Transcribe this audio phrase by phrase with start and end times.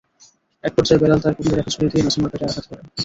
[0.63, 2.85] একপর্যায়ে বেলাল তাঁর কোমরে রাখা ছুরি দিয়ে নাসিমার পেটে আঘাত করেন।